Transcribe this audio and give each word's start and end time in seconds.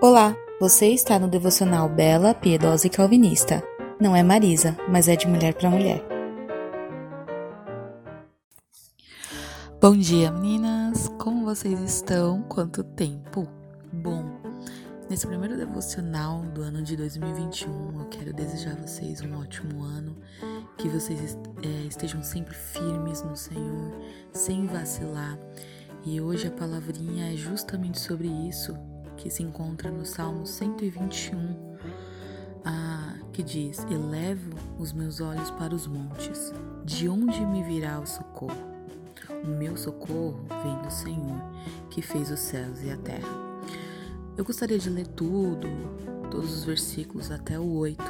Olá, 0.00 0.36
você 0.60 0.88
está 0.88 1.18
no 1.18 1.28
devocional 1.28 1.88
Bela, 1.88 2.34
Piedosa 2.34 2.86
e 2.86 2.90
Calvinista. 2.90 3.62
Não 3.98 4.14
é 4.14 4.22
Marisa, 4.22 4.76
mas 4.88 5.08
é 5.08 5.16
de 5.16 5.26
mulher 5.26 5.54
para 5.54 5.70
mulher. 5.70 6.04
Bom 9.80 9.96
dia, 9.96 10.30
meninas! 10.30 11.08
Como 11.18 11.44
vocês 11.44 11.80
estão? 11.80 12.42
Quanto 12.42 12.82
tempo? 12.82 13.48
Bom, 13.92 14.24
nesse 15.08 15.26
primeiro 15.26 15.56
devocional 15.56 16.42
do 16.42 16.60
ano 16.60 16.82
de 16.82 16.96
2021, 16.96 18.00
eu 18.00 18.08
quero 18.08 18.34
desejar 18.34 18.72
a 18.72 18.86
vocês 18.86 19.22
um 19.22 19.38
ótimo 19.38 19.82
ano, 19.82 20.16
que 20.76 20.88
vocês 20.88 21.38
é, 21.62 21.86
estejam 21.86 22.22
sempre 22.22 22.54
firmes 22.54 23.22
no 23.22 23.36
Senhor, 23.36 23.92
sem 24.32 24.66
vacilar. 24.66 25.38
E 26.04 26.20
hoje 26.20 26.48
a 26.48 26.50
palavrinha 26.50 27.32
é 27.32 27.36
justamente 27.36 27.98
sobre 27.98 28.28
isso, 28.28 28.76
que 29.24 29.30
se 29.30 29.42
encontra 29.42 29.90
no 29.90 30.04
Salmo 30.04 30.46
121, 30.46 31.78
ah, 32.62 33.16
que 33.32 33.42
diz: 33.42 33.78
Elevo 33.90 34.54
os 34.78 34.92
meus 34.92 35.18
olhos 35.18 35.50
para 35.52 35.74
os 35.74 35.86
montes, 35.86 36.52
de 36.84 37.08
onde 37.08 37.40
me 37.46 37.62
virá 37.62 37.98
o 37.98 38.06
socorro? 38.06 38.74
O 39.42 39.48
meu 39.48 39.78
socorro 39.78 40.44
vem 40.62 40.76
do 40.82 40.90
Senhor, 40.90 41.40
que 41.88 42.02
fez 42.02 42.30
os 42.30 42.38
céus 42.38 42.82
e 42.82 42.90
a 42.90 42.98
terra. 42.98 43.26
Eu 44.36 44.44
gostaria 44.44 44.78
de 44.78 44.90
ler 44.90 45.06
tudo, 45.06 45.68
todos 46.30 46.52
os 46.58 46.64
versículos 46.64 47.30
até 47.30 47.58
o 47.58 47.72
8 47.76 48.02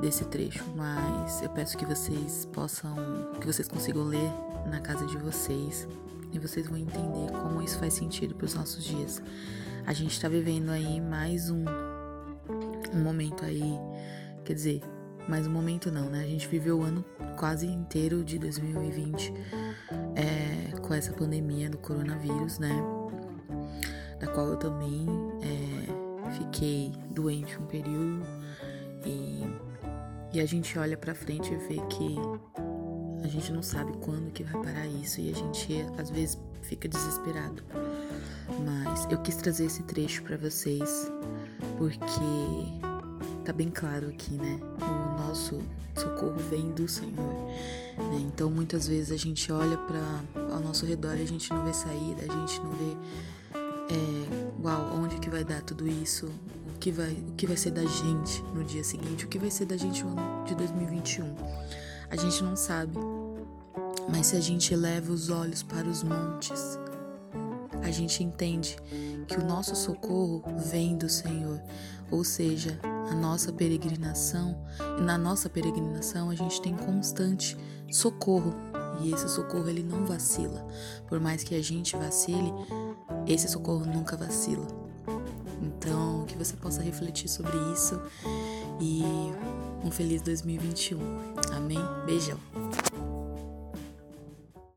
desse 0.00 0.24
trecho, 0.24 0.64
mas 0.74 1.42
eu 1.42 1.48
peço 1.50 1.76
que 1.76 1.84
vocês 1.84 2.44
possam, 2.52 2.94
que 3.40 3.46
vocês 3.46 3.68
consigam 3.68 4.04
ler 4.04 4.30
na 4.66 4.80
casa 4.80 5.06
de 5.06 5.16
vocês 5.16 5.88
e 6.32 6.38
vocês 6.38 6.66
vão 6.66 6.76
entender 6.76 7.30
como 7.42 7.62
isso 7.62 7.78
faz 7.78 7.94
sentido 7.94 8.34
para 8.34 8.44
os 8.44 8.54
nossos 8.54 8.84
dias. 8.84 9.22
A 9.86 9.92
gente 9.92 10.12
está 10.12 10.28
vivendo 10.28 10.70
aí 10.70 11.00
mais 11.00 11.50
um, 11.50 11.64
um 12.92 13.02
momento 13.02 13.44
aí, 13.44 13.78
quer 14.44 14.54
dizer, 14.54 14.82
mais 15.28 15.46
um 15.46 15.50
momento 15.50 15.90
não, 15.90 16.08
né? 16.10 16.24
A 16.24 16.26
gente 16.26 16.46
viveu 16.46 16.78
o 16.78 16.82
ano 16.82 17.04
quase 17.36 17.66
inteiro 17.66 18.24
de 18.24 18.38
2020 18.38 19.32
é, 20.14 20.76
com 20.80 20.94
essa 20.94 21.12
pandemia 21.12 21.68
do 21.68 21.78
coronavírus, 21.78 22.58
né? 22.58 22.74
Da 24.20 24.26
qual 24.28 24.48
eu 24.48 24.56
também 24.56 25.06
é, 25.42 26.32
fiquei 26.32 26.92
doente 27.10 27.56
um 27.58 27.66
período 27.66 28.24
e, 29.06 30.36
e 30.36 30.40
a 30.40 30.46
gente 30.46 30.78
olha 30.78 30.96
para 30.96 31.14
frente 31.14 31.52
e 31.52 31.56
vê 31.56 31.80
que 31.88 32.16
a 33.22 33.28
gente 33.28 33.52
não 33.52 33.62
sabe 33.62 33.92
quando 33.98 34.30
que 34.32 34.42
vai 34.42 34.62
parar 34.62 34.86
isso 34.86 35.20
e 35.20 35.30
a 35.30 35.34
gente 35.34 35.86
às 35.98 36.10
vezes 36.10 36.38
fica 36.62 36.88
desesperado. 36.88 37.62
Mas 38.64 39.06
eu 39.10 39.18
quis 39.18 39.36
trazer 39.36 39.66
esse 39.66 39.82
trecho 39.82 40.22
para 40.22 40.36
vocês 40.36 41.10
porque 41.78 42.20
tá 43.44 43.52
bem 43.52 43.70
claro 43.70 44.08
aqui, 44.08 44.34
né? 44.34 44.60
O 44.80 45.20
nosso 45.20 45.60
socorro 45.94 46.36
vem 46.50 46.70
do 46.72 46.86
Senhor. 46.86 47.50
Né? 47.96 48.20
Então 48.26 48.50
muitas 48.50 48.86
vezes 48.86 49.12
a 49.12 49.16
gente 49.16 49.50
olha 49.50 49.76
para 49.78 50.54
ao 50.54 50.60
nosso 50.60 50.86
redor 50.86 51.16
e 51.16 51.22
a 51.22 51.26
gente 51.26 51.50
não 51.50 51.64
vê 51.64 51.72
saída, 51.72 52.22
a 52.22 52.36
gente 52.36 52.60
não 52.60 52.70
vê 52.70 52.96
é, 53.88 54.62
uau, 54.62 54.96
onde 54.96 55.18
que 55.18 55.30
vai 55.30 55.44
dar 55.44 55.62
tudo 55.62 55.86
isso, 55.86 56.28
que 56.86 56.92
vai, 56.92 57.10
o 57.10 57.32
que 57.32 57.48
vai 57.48 57.56
ser 57.56 57.72
da 57.72 57.84
gente 57.84 58.44
no 58.54 58.62
dia 58.62 58.84
seguinte, 58.84 59.24
o 59.24 59.28
que 59.28 59.40
vai 59.40 59.50
ser 59.50 59.66
da 59.66 59.76
gente 59.76 60.04
no 60.04 60.10
ano 60.10 60.44
de 60.44 60.54
2021. 60.54 61.34
A 62.08 62.14
gente 62.14 62.44
não 62.44 62.54
sabe. 62.54 62.96
Mas 64.08 64.28
se 64.28 64.36
a 64.36 64.40
gente 64.40 64.72
eleva 64.72 65.12
os 65.12 65.28
olhos 65.28 65.64
para 65.64 65.84
os 65.84 66.04
montes, 66.04 66.78
a 67.82 67.90
gente 67.90 68.22
entende 68.22 68.76
que 69.26 69.34
o 69.34 69.44
nosso 69.44 69.74
socorro 69.74 70.44
vem 70.70 70.96
do 70.96 71.08
Senhor, 71.08 71.60
ou 72.08 72.22
seja, 72.22 72.78
a 72.84 73.16
nossa 73.16 73.52
peregrinação, 73.52 74.56
na 75.00 75.18
nossa 75.18 75.50
peregrinação 75.50 76.30
a 76.30 76.36
gente 76.36 76.62
tem 76.62 76.76
constante 76.76 77.58
socorro, 77.90 78.54
e 79.00 79.12
esse 79.12 79.28
socorro 79.28 79.68
ele 79.68 79.82
não 79.82 80.06
vacila. 80.06 80.64
Por 81.08 81.18
mais 81.18 81.42
que 81.42 81.56
a 81.56 81.60
gente 81.60 81.96
vacile, 81.96 82.52
esse 83.26 83.48
socorro 83.48 83.84
nunca 83.84 84.16
vacila. 84.16 84.85
Que 86.26 86.36
você 86.36 86.56
possa 86.56 86.82
refletir 86.82 87.28
sobre 87.28 87.56
isso 87.72 88.00
e 88.80 89.02
um 89.84 89.90
feliz 89.90 90.22
2021. 90.22 90.98
Amém? 91.52 91.78
Beijão. 92.04 92.38